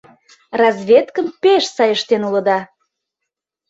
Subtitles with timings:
[0.59, 2.59] Разведкым пеш сай ыштен улыда.